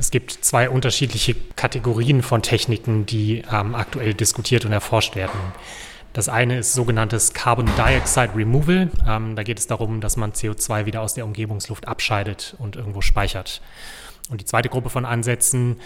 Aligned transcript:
Es 0.00 0.10
gibt 0.10 0.32
zwei 0.32 0.70
unterschiedliche 0.70 1.34
Kategorien 1.56 2.22
von 2.22 2.40
Techniken, 2.40 3.04
die 3.04 3.42
ähm, 3.52 3.74
aktuell 3.74 4.14
diskutiert 4.14 4.64
und 4.64 4.72
erforscht 4.72 5.14
werden. 5.14 5.38
Das 6.14 6.30
eine 6.30 6.60
ist 6.60 6.72
sogenanntes 6.72 7.34
Carbon 7.34 7.68
Dioxide 7.76 8.34
Removal. 8.34 8.90
Ähm, 9.06 9.36
da 9.36 9.42
geht 9.42 9.58
es 9.58 9.66
darum, 9.66 10.00
dass 10.00 10.16
man 10.16 10.32
CO2 10.32 10.86
wieder 10.86 11.02
aus 11.02 11.12
der 11.12 11.26
Umgebungsluft 11.26 11.86
abscheidet 11.86 12.56
und 12.58 12.76
irgendwo 12.76 13.02
speichert. 13.02 13.60
Und 14.30 14.40
die 14.40 14.46
zweite 14.46 14.70
Gruppe 14.70 14.88
von 14.88 15.04
Ansätzen, 15.04 15.76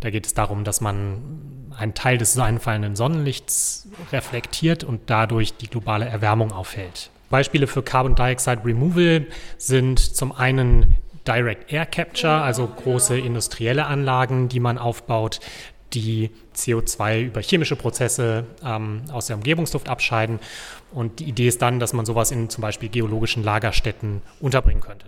da 0.00 0.08
geht 0.08 0.24
es 0.24 0.32
darum, 0.32 0.64
dass 0.64 0.80
man 0.80 1.70
einen 1.76 1.92
Teil 1.92 2.16
des 2.16 2.38
einfallenden 2.38 2.96
Sonnenlichts 2.96 3.88
reflektiert 4.10 4.84
und 4.84 5.02
dadurch 5.10 5.54
die 5.58 5.68
globale 5.68 6.06
Erwärmung 6.06 6.50
aufhält. 6.50 7.10
Beispiele 7.28 7.66
für 7.66 7.82
Carbon 7.82 8.14
Dioxide 8.14 8.64
Removal 8.64 9.26
sind 9.58 9.98
zum 9.98 10.32
einen 10.32 10.94
Direct 11.26 11.72
Air 11.72 11.86
Capture, 11.86 12.42
also 12.42 12.66
große 12.66 13.18
industrielle 13.18 13.86
Anlagen, 13.86 14.48
die 14.48 14.60
man 14.60 14.78
aufbaut, 14.78 15.40
die 15.92 16.30
CO2 16.54 17.22
über 17.22 17.40
chemische 17.40 17.76
Prozesse 17.76 18.46
ähm, 18.64 19.02
aus 19.12 19.26
der 19.26 19.36
Umgebungsluft 19.36 19.88
abscheiden. 19.88 20.38
Und 20.92 21.20
die 21.20 21.24
Idee 21.24 21.48
ist 21.48 21.62
dann, 21.62 21.80
dass 21.80 21.92
man 21.92 22.06
sowas 22.06 22.30
in 22.30 22.48
zum 22.48 22.62
Beispiel 22.62 22.88
geologischen 22.88 23.42
Lagerstätten 23.42 24.22
unterbringen 24.40 24.80
könnte. 24.80 25.06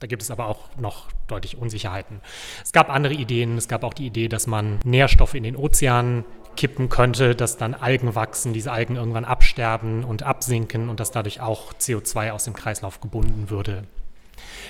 Da 0.00 0.06
gibt 0.06 0.20
es 0.20 0.30
aber 0.30 0.46
auch 0.46 0.68
noch 0.76 1.08
deutlich 1.26 1.56
Unsicherheiten. 1.56 2.20
Es 2.62 2.72
gab 2.72 2.90
andere 2.90 3.14
Ideen. 3.14 3.56
Es 3.56 3.68
gab 3.68 3.82
auch 3.82 3.94
die 3.94 4.06
Idee, 4.06 4.28
dass 4.28 4.46
man 4.46 4.78
Nährstoffe 4.84 5.34
in 5.34 5.42
den 5.42 5.56
Ozeanen 5.56 6.24
kippen 6.56 6.88
könnte, 6.88 7.34
dass 7.34 7.56
dann 7.56 7.74
Algen 7.74 8.14
wachsen, 8.14 8.52
diese 8.52 8.72
Algen 8.72 8.96
irgendwann 8.96 9.24
absterben 9.24 10.04
und 10.04 10.22
absinken 10.22 10.88
und 10.88 11.00
dass 11.00 11.10
dadurch 11.10 11.40
auch 11.40 11.72
CO2 11.74 12.30
aus 12.30 12.44
dem 12.44 12.54
Kreislauf 12.54 13.00
gebunden 13.00 13.50
würde. 13.50 13.84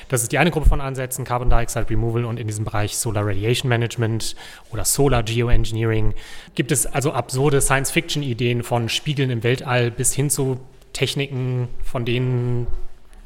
Das 0.08 0.22
ist 0.22 0.32
die 0.32 0.38
eine 0.38 0.50
Gruppe 0.50 0.68
von 0.68 0.80
Ansätzen, 0.80 1.24
Carbon 1.24 1.50
Dioxide 1.50 1.90
Removal 1.90 2.24
und 2.24 2.38
in 2.38 2.46
diesem 2.46 2.64
Bereich 2.64 2.96
Solar 2.96 3.26
Radiation 3.26 3.68
Management 3.68 4.36
oder 4.72 4.84
Solar 4.84 5.22
Geoengineering 5.22 6.14
gibt 6.54 6.72
es 6.72 6.86
also 6.86 7.12
absurde 7.12 7.60
Science-Fiction-Ideen 7.60 8.62
von 8.62 8.88
Spiegeln 8.88 9.30
im 9.30 9.42
Weltall 9.42 9.90
bis 9.90 10.14
hin 10.14 10.30
zu 10.30 10.60
Techniken, 10.92 11.68
von 11.82 12.04
denen 12.04 12.66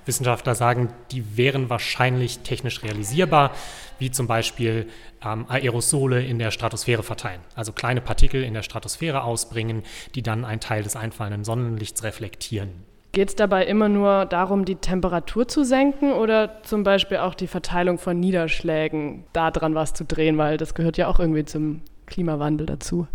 Wissenschaftler 0.07 0.55
sagen, 0.55 0.93
die 1.13 1.37
wären 1.37 1.71
wahrscheinlich 1.71 2.41
technisch 2.41 2.83
realisierbar, 2.83 3.53
wie 3.99 4.11
zum 4.11 4.27
Beispiel 4.27 4.89
ähm, 5.25 5.45
Aerosole 5.49 6.25
in 6.25 6.39
der 6.39 6.51
Stratosphäre 6.51 7.03
verteilen, 7.03 7.41
also 7.55 7.73
kleine 7.73 8.01
Partikel 8.01 8.43
in 8.43 8.55
der 8.55 8.63
Stratosphäre 8.63 9.23
ausbringen, 9.23 9.83
die 10.15 10.23
dann 10.23 10.45
einen 10.45 10.61
Teil 10.61 10.83
des 10.83 10.97
einfallenden 10.97 11.45
Sonnenlichts 11.45 12.03
reflektieren. 12.03 12.71
Geht 13.13 13.31
es 13.31 13.35
dabei 13.35 13.67
immer 13.67 13.89
nur 13.89 14.25
darum, 14.25 14.65
die 14.65 14.77
Temperatur 14.77 15.49
zu 15.49 15.65
senken 15.65 16.13
oder 16.13 16.63
zum 16.63 16.85
Beispiel 16.85 17.17
auch 17.19 17.35
die 17.35 17.49
Verteilung 17.49 17.99
von 17.99 18.21
Niederschlägen, 18.21 19.25
daran 19.33 19.75
was 19.75 19.95
zu 19.95 20.05
drehen, 20.05 20.39
weil 20.39 20.57
das 20.57 20.75
gehört 20.75 20.97
ja 20.97 21.09
auch 21.09 21.19
irgendwie 21.19 21.45
zum 21.45 21.83
Klimawandel 22.07 22.67
dazu? 22.67 23.09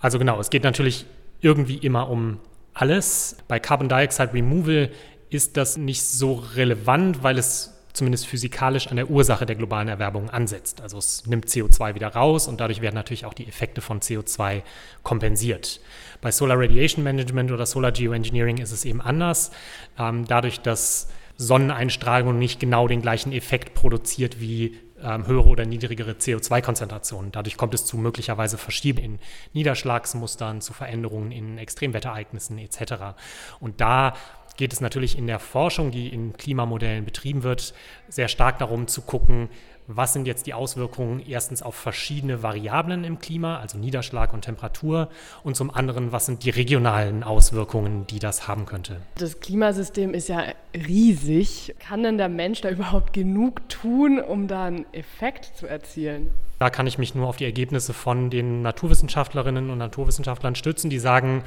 Also 0.00 0.18
genau, 0.18 0.40
es 0.40 0.50
geht 0.50 0.64
natürlich 0.64 1.06
irgendwie 1.40 1.76
immer 1.76 2.10
um 2.10 2.38
alles. 2.74 3.36
Bei 3.46 3.60
Carbon 3.60 3.88
Dioxide 3.88 4.32
Removal 4.32 4.90
ist 5.28 5.56
das 5.56 5.76
nicht 5.76 6.02
so 6.02 6.42
relevant, 6.56 7.22
weil 7.22 7.38
es 7.38 7.79
zumindest 8.00 8.26
physikalisch 8.26 8.88
an 8.88 8.96
der 8.96 9.10
Ursache 9.10 9.44
der 9.44 9.56
globalen 9.56 9.88
Erwärmung 9.88 10.30
ansetzt. 10.30 10.80
Also 10.80 10.96
es 10.96 11.26
nimmt 11.26 11.46
CO2 11.46 11.94
wieder 11.94 12.08
raus 12.08 12.48
und 12.48 12.58
dadurch 12.58 12.80
werden 12.80 12.94
natürlich 12.94 13.26
auch 13.26 13.34
die 13.34 13.46
Effekte 13.46 13.82
von 13.82 14.00
CO2 14.00 14.62
kompensiert. 15.02 15.80
Bei 16.22 16.32
Solar 16.32 16.58
Radiation 16.58 17.04
Management 17.04 17.52
oder 17.52 17.66
Solar 17.66 17.92
Geoengineering 17.92 18.56
ist 18.56 18.72
es 18.72 18.86
eben 18.86 19.02
anders. 19.02 19.50
Ähm, 19.98 20.24
dadurch, 20.26 20.60
dass 20.60 21.08
Sonneneinstrahlung 21.36 22.38
nicht 22.38 22.58
genau 22.58 22.88
den 22.88 23.02
gleichen 23.02 23.32
Effekt 23.32 23.74
produziert 23.74 24.40
wie 24.40 24.78
ähm, 25.02 25.26
höhere 25.26 25.48
oder 25.48 25.66
niedrigere 25.66 26.12
CO2-Konzentrationen. 26.12 27.32
Dadurch 27.32 27.58
kommt 27.58 27.74
es 27.74 27.84
zu 27.84 27.98
möglicherweise 27.98 28.56
Verschiebungen 28.56 29.14
in 29.14 29.18
Niederschlagsmustern, 29.52 30.62
zu 30.62 30.72
Veränderungen 30.72 31.32
in 31.32 31.58
Extremwetterereignissen 31.58 32.56
etc. 32.58 33.16
Und 33.60 33.82
da 33.82 34.14
geht 34.56 34.72
es 34.72 34.80
natürlich 34.80 35.16
in 35.16 35.26
der 35.26 35.38
Forschung, 35.38 35.90
die 35.90 36.08
in 36.08 36.32
Klimamodellen 36.34 37.04
betrieben 37.04 37.42
wird, 37.42 37.74
sehr 38.08 38.28
stark 38.28 38.58
darum 38.58 38.86
zu 38.88 39.02
gucken, 39.02 39.48
was 39.92 40.12
sind 40.12 40.26
jetzt 40.26 40.46
die 40.46 40.54
Auswirkungen 40.54 41.20
erstens 41.26 41.62
auf 41.62 41.74
verschiedene 41.74 42.42
Variablen 42.42 43.02
im 43.02 43.18
Klima, 43.18 43.58
also 43.58 43.76
Niederschlag 43.76 44.32
und 44.32 44.42
Temperatur, 44.42 45.08
und 45.42 45.56
zum 45.56 45.70
anderen, 45.70 46.12
was 46.12 46.26
sind 46.26 46.44
die 46.44 46.50
regionalen 46.50 47.24
Auswirkungen, 47.24 48.06
die 48.06 48.20
das 48.20 48.46
haben 48.46 48.66
könnte. 48.66 49.00
Das 49.16 49.40
Klimasystem 49.40 50.14
ist 50.14 50.28
ja 50.28 50.44
riesig. 50.74 51.74
Kann 51.80 52.04
denn 52.04 52.18
der 52.18 52.28
Mensch 52.28 52.60
da 52.60 52.70
überhaupt 52.70 53.12
genug 53.12 53.68
tun, 53.68 54.20
um 54.20 54.46
da 54.46 54.66
einen 54.66 54.86
Effekt 54.92 55.56
zu 55.56 55.66
erzielen? 55.66 56.30
Da 56.60 56.70
kann 56.70 56.86
ich 56.86 56.98
mich 56.98 57.14
nur 57.14 57.26
auf 57.26 57.36
die 57.36 57.46
Ergebnisse 57.46 57.92
von 57.92 58.30
den 58.30 58.62
Naturwissenschaftlerinnen 58.62 59.70
und 59.70 59.78
Naturwissenschaftlern 59.78 60.54
stützen, 60.54 60.90
die 60.90 60.98
sagen, 60.98 61.42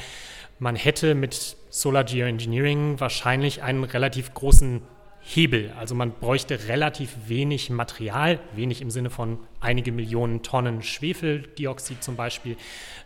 man 0.59 0.75
hätte 0.75 1.15
mit 1.15 1.55
Solar 1.75 2.03
Geoengineering 2.03 2.99
wahrscheinlich 2.99 3.63
einen 3.63 3.83
relativ 3.83 4.35
großen 4.35 4.83
Hebel. 5.21 5.73
Also 5.75 5.95
man 5.95 6.11
bräuchte 6.11 6.67
relativ 6.67 7.15
wenig 7.25 7.71
Material, 7.71 8.39
wenig 8.53 8.79
im 8.79 8.91
Sinne 8.91 9.09
von 9.09 9.39
einige 9.59 9.91
Millionen 9.91 10.43
Tonnen 10.43 10.83
Schwefeldioxid 10.83 12.03
zum 12.03 12.15
Beispiel, 12.15 12.57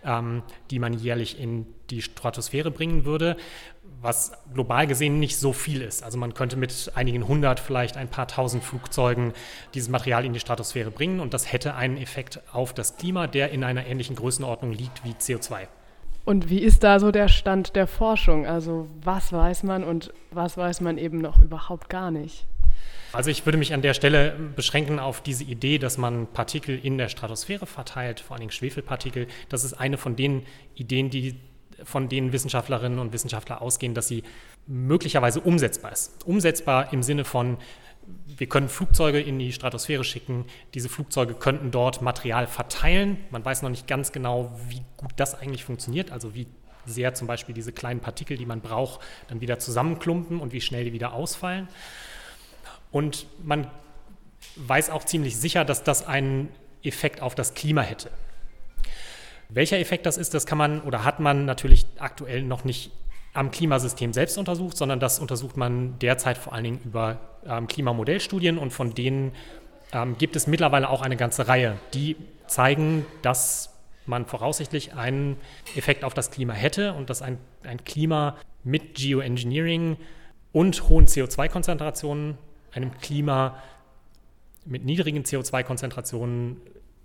ähm, 0.03 0.43
die 0.69 0.79
man 0.79 0.91
jährlich 0.91 1.39
in 1.39 1.65
die 1.89 2.01
Stratosphäre 2.01 2.69
bringen 2.69 3.05
würde, 3.05 3.37
was 4.01 4.33
global 4.53 4.85
gesehen 4.85 5.17
nicht 5.17 5.37
so 5.37 5.53
viel 5.53 5.81
ist. 5.81 6.03
Also 6.03 6.17
man 6.17 6.33
könnte 6.33 6.57
mit 6.57 6.91
einigen 6.93 7.25
hundert, 7.25 7.61
vielleicht 7.61 7.95
ein 7.95 8.09
paar 8.09 8.27
tausend 8.27 8.65
Flugzeugen 8.65 9.31
dieses 9.75 9.87
Material 9.87 10.25
in 10.25 10.33
die 10.33 10.41
Stratosphäre 10.41 10.91
bringen 10.91 11.21
und 11.21 11.33
das 11.33 11.53
hätte 11.53 11.75
einen 11.75 11.95
Effekt 11.95 12.41
auf 12.51 12.73
das 12.73 12.97
Klima, 12.97 13.27
der 13.27 13.51
in 13.51 13.63
einer 13.63 13.87
ähnlichen 13.87 14.17
Größenordnung 14.17 14.73
liegt 14.73 15.05
wie 15.05 15.11
CO2. 15.11 15.67
Und 16.27 16.49
wie 16.49 16.59
ist 16.59 16.83
da 16.83 16.99
so 16.99 17.11
der 17.11 17.29
Stand 17.29 17.77
der 17.77 17.87
Forschung? 17.87 18.45
Also 18.45 18.89
was 19.01 19.31
weiß 19.31 19.63
man 19.63 19.85
und 19.85 20.11
was 20.29 20.57
weiß 20.57 20.81
man 20.81 20.97
eben 20.97 21.19
noch 21.19 21.41
überhaupt 21.41 21.87
gar 21.87 22.11
nicht? 22.11 22.45
Also 23.13 23.29
ich 23.29 23.45
würde 23.45 23.57
mich 23.57 23.73
an 23.73 23.81
der 23.81 23.93
Stelle 23.93 24.35
beschränken 24.53 24.99
auf 24.99 25.21
diese 25.21 25.45
Idee, 25.45 25.77
dass 25.77 25.97
man 25.97 26.27
Partikel 26.27 26.77
in 26.83 26.97
der 26.97 27.07
Stratosphäre 27.07 27.65
verteilt, 27.65 28.19
vor 28.19 28.33
allen 28.33 28.41
Dingen 28.41 28.51
Schwefelpartikel. 28.51 29.27
Das 29.47 29.63
ist 29.63 29.75
eine 29.75 29.97
von 29.97 30.17
den 30.17 30.43
Ideen, 30.75 31.09
die 31.09 31.39
von 31.85 32.09
denen 32.09 32.33
Wissenschaftlerinnen 32.33 32.99
und 32.99 33.13
Wissenschaftler 33.13 33.61
ausgehen, 33.61 33.93
dass 33.93 34.09
sie 34.09 34.23
möglicherweise 34.65 35.39
umsetzbar 35.39 35.93
ist. 35.93 36.27
Umsetzbar 36.27 36.91
im 36.91 37.03
Sinne 37.03 37.23
von, 37.23 37.57
wir 38.25 38.47
können 38.47 38.69
Flugzeuge 38.69 39.19
in 39.19 39.39
die 39.39 39.51
Stratosphäre 39.51 40.03
schicken. 40.03 40.45
Diese 40.73 40.89
Flugzeuge 40.89 41.33
könnten 41.33 41.71
dort 41.71 42.01
Material 42.01 42.47
verteilen. 42.47 43.17
Man 43.31 43.43
weiß 43.43 43.63
noch 43.63 43.69
nicht 43.69 43.87
ganz 43.87 44.11
genau, 44.11 44.51
wie 44.69 44.81
gut 44.95 45.11
das 45.15 45.35
eigentlich 45.35 45.63
funktioniert, 45.63 46.11
also 46.11 46.35
wie 46.35 46.47
sehr 46.85 47.13
zum 47.13 47.27
Beispiel 47.27 47.53
diese 47.53 47.73
kleinen 47.73 47.99
Partikel, 47.99 48.37
die 48.37 48.45
man 48.45 48.61
braucht, 48.61 49.01
dann 49.27 49.41
wieder 49.41 49.59
zusammenklumpen 49.59 50.39
und 50.39 50.53
wie 50.53 50.61
schnell 50.61 50.85
die 50.85 50.93
wieder 50.93 51.13
ausfallen. 51.13 51.67
Und 52.91 53.27
man 53.43 53.69
weiß 54.55 54.89
auch 54.89 55.03
ziemlich 55.03 55.37
sicher, 55.37 55.65
dass 55.65 55.83
das 55.83 56.05
einen 56.05 56.49
Effekt 56.83 57.21
auf 57.21 57.35
das 57.35 57.53
Klima 57.53 57.81
hätte. 57.81 58.09
Welcher 59.49 59.79
Effekt 59.79 60.05
das 60.05 60.17
ist, 60.17 60.33
das 60.33 60.45
kann 60.45 60.57
man 60.57 60.81
oder 60.81 61.03
hat 61.03 61.19
man 61.19 61.45
natürlich 61.45 61.85
aktuell 61.97 62.43
noch 62.43 62.63
nicht 62.63 62.91
am 63.37 63.51
Klimasystem 63.51 64.13
selbst 64.13 64.37
untersucht, 64.37 64.77
sondern 64.77 64.99
das 64.99 65.19
untersucht 65.19 65.57
man 65.57 65.99
derzeit 65.99 66.37
vor 66.37 66.53
allen 66.53 66.63
Dingen 66.63 66.79
über 66.83 67.19
ähm, 67.45 67.67
Klimamodellstudien 67.67 68.57
und 68.57 68.71
von 68.71 68.95
denen 68.95 69.31
ähm, 69.93 70.17
gibt 70.17 70.35
es 70.35 70.47
mittlerweile 70.47 70.89
auch 70.89 71.01
eine 71.01 71.17
ganze 71.17 71.47
Reihe, 71.47 71.77
die 71.93 72.15
zeigen, 72.47 73.05
dass 73.21 73.73
man 74.07 74.25
voraussichtlich 74.25 74.95
einen 74.95 75.37
Effekt 75.75 76.03
auf 76.03 76.13
das 76.13 76.31
Klima 76.31 76.53
hätte 76.53 76.93
und 76.93 77.09
dass 77.09 77.21
ein, 77.21 77.37
ein 77.63 77.83
Klima 77.83 78.37
mit 78.63 78.95
Geoengineering 78.95 79.97
und 80.51 80.89
hohen 80.89 81.05
CO2-Konzentrationen 81.05 82.37
einem 82.71 82.97
Klima 82.99 83.61
mit 84.65 84.83
niedrigen 84.83 85.23
CO2-Konzentrationen 85.23 86.59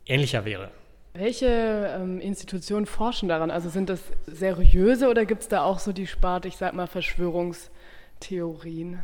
ähnlicher 0.06 0.44
wäre. 0.44 0.70
Welche 1.14 1.94
ähm, 2.00 2.20
Institutionen 2.20 2.86
forschen 2.86 3.28
daran? 3.28 3.50
Also 3.50 3.68
sind 3.68 3.90
das 3.90 4.00
seriöse 4.26 5.10
oder 5.10 5.26
gibt 5.26 5.42
es 5.42 5.48
da 5.48 5.62
auch 5.62 5.78
so 5.78 5.92
die 5.92 6.06
Sparte, 6.06 6.48
ich 6.48 6.56
sag 6.56 6.72
mal, 6.72 6.86
Verschwörungstheorien? 6.86 9.00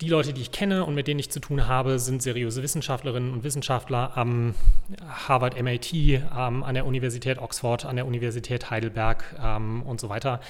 Die 0.00 0.08
Leute, 0.08 0.32
die 0.32 0.40
ich 0.40 0.50
kenne 0.50 0.84
und 0.84 0.94
mit 0.94 1.06
denen 1.06 1.20
ich 1.20 1.30
zu 1.30 1.38
tun 1.38 1.68
habe, 1.68 1.98
sind 1.98 2.22
seriöse 2.22 2.62
Wissenschaftlerinnen 2.62 3.32
und 3.32 3.44
Wissenschaftler 3.44 4.16
am 4.16 4.54
Harvard 5.06 5.60
MIT, 5.60 5.92
ähm, 5.92 6.64
an 6.64 6.74
der 6.74 6.86
Universität 6.86 7.38
Oxford, 7.38 7.84
an 7.84 7.96
der 7.96 8.06
Universität 8.06 8.70
Heidelberg 8.70 9.24
ähm, 9.40 9.82
und 9.82 10.00
so 10.00 10.08
weiter, 10.08 10.40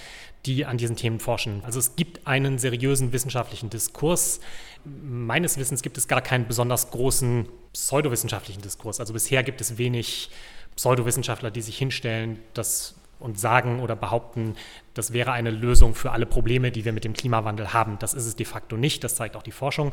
die 0.47 0.65
an 0.65 0.79
diesen 0.79 0.97
Themen 0.97 1.21
forschen. 1.21 1.63
Also 1.65 1.79
es 1.79 1.97
gibt 1.97 2.27
einen 2.27 2.59
seriösen 2.59 3.13
wissenschaftlichen 3.13 3.69
Diskurs. 3.69 4.41
Meines 4.85 5.59
Wissens 5.59 5.83
gibt 5.83 5.99
es 5.99 6.09
gar 6.09 6.23
keinen 6.23 6.47
besonders 6.47 6.91
großen 6.91 7.47
pseudowissenschaftlichen 7.73 8.63
Diskurs. 8.63 9.01
Also 9.01 9.13
bisher 9.13 9.43
gibt 9.43 9.61
es 9.61 9.77
wenig 9.77 10.31
Pseudowissenschaftler, 10.77 11.51
die 11.51 11.63
sich 11.63 11.77
hinstellen, 11.79 12.39
das 12.55 12.95
und 13.23 13.39
sagen 13.39 13.81
oder 13.81 13.95
behaupten, 13.97 14.57
das 14.95 15.13
wäre 15.13 15.33
eine 15.33 15.51
Lösung 15.51 15.95
für 15.95 16.11
alle 16.11 16.27
Probleme, 16.27 16.73
die 16.73 16.85
wir 16.85 16.93
mit 16.93 17.05
dem 17.05 17.13
Klimawandel 17.13 17.73
haben. 17.73 17.97
Das 18.01 18.15
ist 18.15 18.27
es 18.27 18.37
de 18.37 18.45
facto 18.45 18.77
nicht, 18.77 19.05
das 19.05 19.15
zeigt 19.15 19.37
auch 19.37 19.43
die 19.43 19.53
Forschung. 19.53 19.93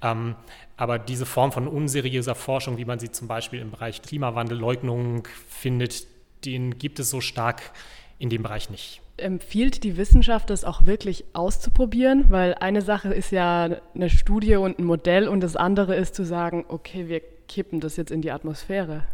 Ähm, 0.00 0.36
aber 0.76 0.98
diese 0.98 1.26
Form 1.26 1.50
von 1.50 1.66
unseriöser 1.66 2.36
Forschung, 2.36 2.78
wie 2.78 2.84
man 2.84 3.00
sie 3.00 3.10
zum 3.10 3.26
Beispiel 3.26 3.60
im 3.60 3.72
Bereich 3.72 4.00
Klimawandelleugnung 4.02 5.26
findet, 5.48 6.06
den 6.44 6.78
gibt 6.78 7.00
es 7.00 7.10
so 7.10 7.20
stark 7.20 7.72
in 8.18 8.30
dem 8.30 8.42
Bereich 8.42 8.70
nicht. 8.70 9.00
Empfiehlt 9.16 9.82
die 9.82 9.96
Wissenschaft 9.96 10.48
das 10.48 10.64
auch 10.64 10.86
wirklich 10.86 11.24
auszuprobieren? 11.32 12.26
Weil 12.28 12.54
eine 12.54 12.82
Sache 12.82 13.12
ist 13.12 13.32
ja 13.32 13.68
eine 13.94 14.10
Studie 14.10 14.54
und 14.54 14.78
ein 14.78 14.84
Modell 14.84 15.26
und 15.26 15.40
das 15.40 15.56
andere 15.56 15.96
ist 15.96 16.14
zu 16.14 16.24
sagen, 16.24 16.64
okay, 16.68 17.08
wir 17.08 17.22
kippen 17.48 17.80
das 17.80 17.96
jetzt 17.96 18.10
in 18.10 18.22
die 18.22 18.30
Atmosphäre. 18.30 19.04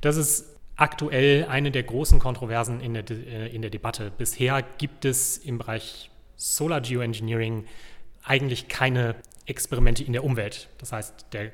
Das 0.00 0.16
ist 0.16 0.56
aktuell 0.76 1.46
eine 1.46 1.70
der 1.70 1.82
großen 1.82 2.18
Kontroversen 2.18 2.80
in 2.80 2.94
der, 2.94 3.04
äh, 3.10 3.54
in 3.54 3.62
der 3.62 3.70
Debatte. 3.70 4.12
Bisher 4.16 4.62
gibt 4.78 5.04
es 5.04 5.36
im 5.38 5.58
Bereich 5.58 6.10
Solar 6.36 6.80
Geoengineering 6.80 7.66
eigentlich 8.22 8.68
keine 8.68 9.14
Experimente 9.46 10.04
in 10.04 10.12
der 10.12 10.24
Umwelt. 10.24 10.68
Das 10.78 10.92
heißt, 10.92 11.26
der 11.32 11.50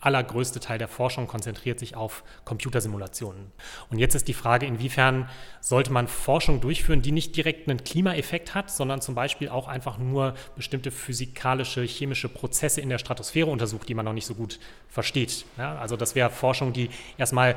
allergrößte 0.00 0.60
Teil 0.60 0.78
der 0.78 0.88
Forschung 0.88 1.26
konzentriert 1.26 1.78
sich 1.78 1.96
auf 1.96 2.22
Computersimulationen. 2.44 3.50
Und 3.90 3.98
jetzt 3.98 4.14
ist 4.14 4.28
die 4.28 4.34
Frage, 4.34 4.66
inwiefern 4.66 5.28
sollte 5.60 5.92
man 5.92 6.06
Forschung 6.06 6.60
durchführen, 6.60 7.02
die 7.02 7.12
nicht 7.12 7.36
direkt 7.36 7.68
einen 7.68 7.82
Klimaeffekt 7.82 8.54
hat, 8.54 8.70
sondern 8.70 9.00
zum 9.00 9.14
Beispiel 9.14 9.48
auch 9.48 9.68
einfach 9.68 9.98
nur 9.98 10.34
bestimmte 10.54 10.90
physikalische, 10.90 11.82
chemische 11.82 12.28
Prozesse 12.28 12.80
in 12.80 12.88
der 12.88 12.98
Stratosphäre 12.98 13.50
untersucht, 13.50 13.88
die 13.88 13.94
man 13.94 14.04
noch 14.04 14.12
nicht 14.12 14.26
so 14.26 14.34
gut 14.34 14.60
versteht. 14.88 15.44
Ja, 15.56 15.76
also 15.78 15.96
das 15.96 16.14
wäre 16.14 16.30
Forschung, 16.30 16.72
die 16.72 16.90
erstmal 17.16 17.56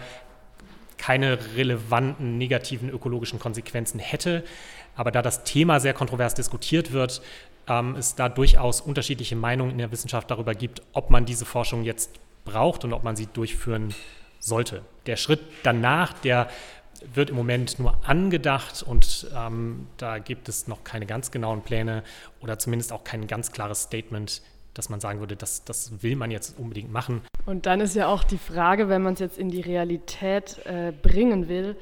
keine 0.97 1.39
relevanten 1.55 2.37
negativen 2.37 2.89
ökologischen 2.89 3.39
Konsequenzen 3.39 3.99
hätte. 3.99 4.43
Aber 4.95 5.11
da 5.11 5.21
das 5.21 5.43
Thema 5.43 5.79
sehr 5.79 5.93
kontrovers 5.93 6.33
diskutiert 6.33 6.91
wird, 6.91 7.21
ähm, 7.67 7.95
es 7.95 8.15
da 8.15 8.27
durchaus 8.27 8.81
unterschiedliche 8.81 9.35
Meinungen 9.35 9.71
in 9.71 9.77
der 9.77 9.91
Wissenschaft 9.91 10.29
darüber 10.29 10.53
gibt, 10.53 10.81
ob 10.93 11.09
man 11.09 11.25
diese 11.25 11.45
Forschung 11.45 11.83
jetzt 11.83 12.19
braucht 12.49 12.83
und 12.83 12.93
ob 12.93 13.03
man 13.03 13.15
sie 13.15 13.27
durchführen 13.27 13.93
sollte. 14.39 14.81
Der 15.05 15.17
Schritt 15.17 15.41
danach, 15.63 16.13
der 16.13 16.49
wird 17.13 17.29
im 17.29 17.35
Moment 17.35 17.79
nur 17.79 17.97
angedacht 18.07 18.83
und 18.83 19.29
ähm, 19.35 19.87
da 19.97 20.19
gibt 20.19 20.49
es 20.49 20.67
noch 20.67 20.83
keine 20.83 21.05
ganz 21.05 21.31
genauen 21.31 21.61
Pläne 21.61 22.03
oder 22.41 22.59
zumindest 22.59 22.91
auch 22.91 23.03
kein 23.03 23.27
ganz 23.27 23.51
klares 23.51 23.83
Statement, 23.83 24.41
dass 24.73 24.89
man 24.89 24.99
sagen 24.99 25.19
würde, 25.19 25.35
das, 25.35 25.63
das 25.63 26.03
will 26.03 26.15
man 26.15 26.31
jetzt 26.31 26.59
unbedingt 26.59 26.91
machen. 26.91 27.21
Und 27.45 27.65
dann 27.65 27.81
ist 27.81 27.95
ja 27.95 28.07
auch 28.07 28.23
die 28.23 28.37
Frage, 28.37 28.89
wenn 28.89 29.01
man 29.01 29.13
es 29.13 29.19
jetzt 29.19 29.37
in 29.37 29.49
die 29.49 29.61
Realität 29.61 30.59
äh, 30.65 30.91
bringen 30.91 31.47
will, 31.47 31.75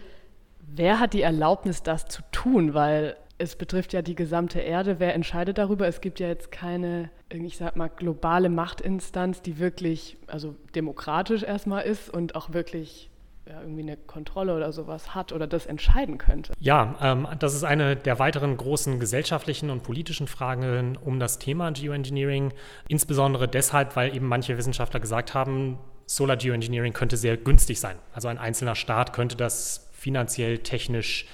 wer 0.67 0.99
hat 0.99 1.13
die 1.13 1.21
Erlaubnis, 1.21 1.83
das 1.83 2.05
zu 2.05 2.21
tun? 2.31 2.73
Weil 2.73 3.17
es 3.37 3.55
betrifft 3.55 3.93
ja 3.93 4.01
die 4.01 4.15
gesamte 4.15 4.59
Erde. 4.59 4.99
Wer 4.99 5.13
entscheidet 5.13 5.57
darüber? 5.57 5.87
Es 5.87 6.01
gibt 6.01 6.19
ja 6.19 6.27
jetzt 6.27 6.51
keine, 6.51 7.09
ich 7.29 7.57
sag 7.57 7.75
mal, 7.75 7.89
globale 7.89 8.49
Machtinstanz, 8.49 9.41
die 9.41 9.59
wirklich, 9.59 10.17
also 10.27 10.55
demokratisch 10.73 11.43
erstmal 11.43 11.83
ist 11.83 12.09
und 12.09 12.35
auch 12.35 12.53
wirklich 12.53 13.11
ja, 13.47 13.61
irgendwie 13.61 13.83
eine 13.83 13.95
Kontrolle 13.95 14.55
oder 14.55 14.71
sowas 14.73 15.15
hat 15.15 15.31
oder 15.31 15.47
das 15.47 15.67
entscheiden 15.67 16.17
könnte. 16.17 16.53
Ja, 16.59 16.95
ähm, 17.01 17.27
das 17.39 17.53
ist 17.53 17.63
eine 17.63 17.95
der 17.95 18.19
weiteren 18.19 18.57
großen 18.57 18.99
gesellschaftlichen 18.99 19.69
und 19.69 19.83
politischen 19.83 20.27
Fragen 20.27 20.97
um 20.97 21.19
das 21.19 21.39
Thema 21.39 21.71
Geoengineering. 21.71 22.53
Insbesondere 22.87 23.47
deshalb, 23.47 23.95
weil 23.95 24.15
eben 24.15 24.27
manche 24.27 24.57
Wissenschaftler 24.57 24.99
gesagt 24.99 25.33
haben, 25.33 25.77
Solar 26.07 26.37
Geoengineering 26.37 26.93
könnte 26.93 27.17
sehr 27.17 27.37
günstig 27.37 27.79
sein. 27.79 27.97
Also 28.13 28.29
ein 28.29 28.37
einzelner 28.37 28.75
Staat 28.75 29.13
könnte 29.13 29.35
das 29.35 29.89
finanziell, 29.93 30.59
technisch 30.59 31.25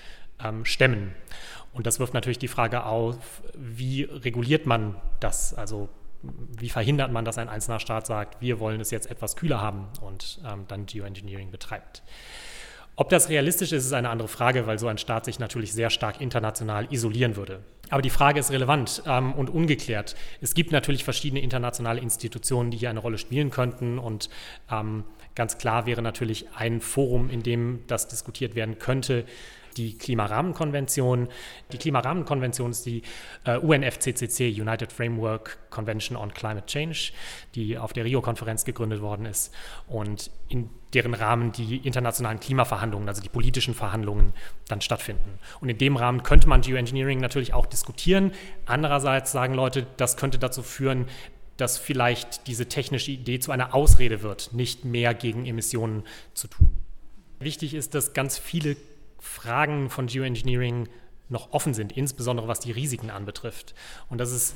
ähm, 0.44 0.65
stemmen. 0.65 1.13
Und 1.74 1.88
das 1.88 2.00
wirft 2.00 2.14
natürlich 2.14 2.40
die 2.40 2.48
Frage 2.48 2.86
auf, 2.86 3.42
wie 3.56 4.04
reguliert 4.04 4.66
man 4.66 4.96
das? 5.20 5.54
Also 5.54 5.90
wie 6.22 6.70
verhindert 6.70 7.12
man, 7.12 7.25
dass 7.25 7.38
ein 7.38 7.50
einzelner 7.50 7.80
Staat 7.80 8.08
sagt, 8.08 8.42
wir 8.42 8.60
wollen 8.60 8.80
es 8.80 8.92
jetzt 8.92 9.10
etwas 9.10 9.36
kühler 9.36 9.60
haben 9.60 9.88
und 10.02 10.40
ähm, 10.48 10.66
dann 10.68 10.86
Geoengineering 10.86 11.52
betreibt? 11.52 12.04
Ob 12.96 13.10
das 13.10 13.30
realistisch 13.30 13.72
ist, 13.72 13.86
ist 13.86 13.94
eine 13.94 14.10
andere 14.10 14.28
Frage, 14.28 14.68
weil 14.68 14.78
so 14.78 14.88
ein 14.88 15.00
Staat 15.00 15.25
sich 15.25 15.40
natürlich 15.40 15.74
sehr 15.74 15.90
stark 15.90 16.22
international 16.22 16.88
isolieren 16.92 17.36
würde. 17.36 17.64
Aber 17.90 18.04
die 18.04 18.12
Frage 18.12 18.40
ist 18.40 18.52
relevant 18.52 19.02
ähm, 19.08 19.34
und 19.34 19.50
ungeklärt. 19.50 20.16
Es 20.42 20.54
gibt 20.54 20.72
natürlich 20.72 21.04
verschiedene 21.04 21.42
internationale 21.42 22.00
Institutionen, 22.00 22.70
die 22.70 22.78
hier 22.78 22.92
eine 22.92 23.00
Rolle 23.00 23.18
spielen 23.18 23.50
könnten 23.50 23.98
und 23.98 24.30
ähm, 24.72 25.06
ganz 25.34 25.58
klar 25.58 25.88
wäre 25.88 26.04
natürlich 26.04 26.46
ein 26.56 26.81
Forum, 26.81 27.31
in 27.31 27.42
dem 27.42 27.80
das 27.88 28.08
diskutiert 28.08 28.54
werden 28.54 28.78
könnte, 28.78 29.25
die 29.78 29.98
Klimarahmenkonvention. 29.98 31.28
Die 31.72 31.78
Klimarahmenkonvention 31.78 32.72
ist 32.72 32.86
die 32.86 33.04
äh, 33.46 33.58
UNFCCC, 33.58 34.50
United 34.60 34.92
Framework 34.92 35.58
Convention 35.70 36.18
on 36.18 36.34
Climate 36.34 36.66
Change, 36.66 37.12
die 37.56 37.78
auf 37.78 37.94
der 37.94 38.06
Rio-Konferenz 38.06 38.66
gegründet 38.66 39.02
worden 39.02 39.25
ist 39.25 39.54
und 39.88 40.31
in 40.50 40.70
deren 40.94 41.14
Rahmen 41.14 41.52
die 41.52 41.78
internationalen 41.78 42.40
Klimaverhandlungen, 42.40 43.10
also 43.10 43.22
die 43.22 43.30
politischen 43.30 43.74
Verhandlungen, 43.74 44.34
dann 44.68 44.81
stattfinden. 44.81 45.40
Und 45.60 45.70
in 45.70 45.78
dem 45.78 45.98
Rahmen 45.98 46.24
könnte 46.24 46.48
man 46.48 46.62
Geoengineering 46.62 47.20
natürlich 47.20 47.54
auch 47.54 47.66
diskutieren. 47.66 48.31
Andererseits 48.66 49.31
sagen 49.31 49.54
Leute, 49.54 49.88
das 49.98 50.18
könnte 50.18 50.38
dazu 50.38 50.62
führen, 50.62 51.08
dass 51.58 51.78
vielleicht 51.78 52.48
diese 52.48 52.68
technische 52.68 53.12
Idee 53.12 53.40
zu 53.40 53.52
einer 53.52 53.74
Ausrede 53.74 54.22
wird, 54.22 54.54
nicht 54.54 54.86
mehr 54.86 55.14
gegen 55.14 55.46
Emissionen 55.46 56.04
zu 56.34 56.48
tun. 56.48 56.72
Wichtig 57.40 57.74
ist, 57.74 57.94
dass 57.94 58.14
ganz 58.14 58.38
viele 58.38 58.75
Fragen 59.24 59.90
von 59.90 60.08
Geoengineering 60.08 60.90
noch 61.30 61.54
offen 61.54 61.74
sind, 61.74 61.94
insbesondere 61.94 62.50
was 62.50 62.60
die 62.60 62.72
Risiken 62.72 63.10
anbetrifft. 63.10 63.74
Und 64.10 64.20
das 64.20 64.34
ist 64.34 64.56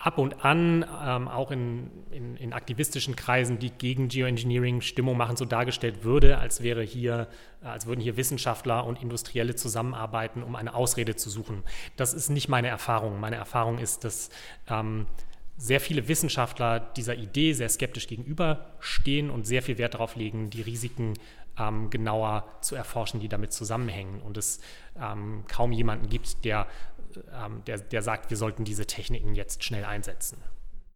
ab 0.00 0.18
und 0.18 0.44
an 0.44 0.84
ähm, 1.04 1.28
auch 1.28 1.52
in, 1.52 1.90
in, 2.10 2.36
in, 2.36 2.52
aktivistischen 2.52 3.14
Kreisen, 3.14 3.60
die 3.60 3.70
gegen 3.70 4.08
Geoengineering 4.08 4.80
Stimmung 4.80 5.16
machen, 5.16 5.36
so 5.36 5.44
dargestellt 5.44 6.02
würde, 6.02 6.38
als 6.38 6.62
wäre 6.62 6.82
hier, 6.82 7.28
als 7.62 7.86
würden 7.86 8.00
hier 8.00 8.16
Wissenschaftler 8.16 8.84
und 8.84 9.00
Industrielle 9.00 9.54
zusammenarbeiten, 9.54 10.42
um 10.42 10.56
eine 10.56 10.74
Ausrede 10.74 11.14
zu 11.14 11.30
suchen. 11.30 11.62
Das 11.96 12.12
ist 12.12 12.28
nicht 12.28 12.48
meine 12.48 12.68
Erfahrung. 12.68 13.20
Meine 13.20 13.36
Erfahrung 13.36 13.78
ist, 13.78 14.04
dass 14.04 14.30
ähm, 14.68 15.06
sehr 15.56 15.80
viele 15.80 16.06
Wissenschaftler 16.08 16.80
dieser 16.80 17.16
Idee 17.16 17.52
sehr 17.52 17.68
skeptisch 17.68 18.08
gegenüberstehen 18.08 19.30
und 19.30 19.46
sehr 19.46 19.62
viel 19.62 19.78
Wert 19.78 19.94
darauf 19.94 20.16
legen, 20.16 20.50
die 20.50 20.62
Risiken 20.62 21.14
ähm, 21.58 21.90
genauer 21.90 22.44
zu 22.60 22.74
erforschen, 22.74 23.20
die 23.20 23.28
damit 23.28 23.52
zusammenhängen. 23.52 24.20
Und 24.22 24.36
es 24.36 24.60
ähm, 25.00 25.44
kaum 25.48 25.72
jemanden 25.72 26.08
gibt, 26.08 26.44
der, 26.44 26.66
ähm, 27.32 27.62
der, 27.66 27.78
der 27.78 28.02
sagt, 28.02 28.30
wir 28.30 28.36
sollten 28.36 28.64
diese 28.64 28.86
Techniken 28.86 29.34
jetzt 29.34 29.64
schnell 29.64 29.84
einsetzen. 29.84 30.38